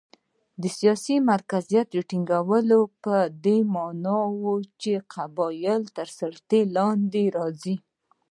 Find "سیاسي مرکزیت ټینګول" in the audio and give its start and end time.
0.77-2.69